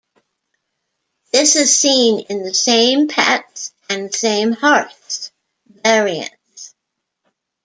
This 1.31 1.55
is 1.55 1.75
seen 1.75 2.21
in 2.21 2.41
the 2.41 2.55
"Same 2.55 3.07
Pets" 3.07 3.71
and 3.87 4.11
"Same 4.11 4.51
Hearths" 4.51 5.31
variants. 5.69 6.73